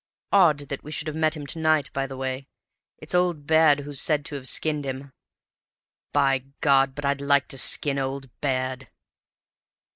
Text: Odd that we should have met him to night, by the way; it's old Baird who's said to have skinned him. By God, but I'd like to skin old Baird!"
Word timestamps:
Odd 0.33 0.61
that 0.69 0.83
we 0.83 0.91
should 0.91 1.05
have 1.07 1.15
met 1.15 1.37
him 1.37 1.45
to 1.45 1.59
night, 1.59 1.93
by 1.93 2.07
the 2.07 2.17
way; 2.17 2.47
it's 2.97 3.13
old 3.13 3.45
Baird 3.45 3.81
who's 3.81 4.01
said 4.01 4.25
to 4.25 4.33
have 4.35 4.47
skinned 4.47 4.83
him. 4.83 5.13
By 6.11 6.45
God, 6.61 6.95
but 6.95 7.05
I'd 7.05 7.21
like 7.21 7.47
to 7.49 7.57
skin 7.59 7.99
old 7.99 8.27
Baird!" 8.41 8.87